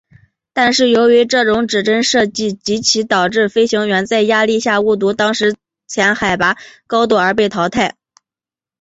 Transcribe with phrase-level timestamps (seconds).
[0.51, 5.31] 但是由于这种指针设计极易导致飞行员在压力下误读当
[5.85, 7.95] 前海拔高度而被淘汰。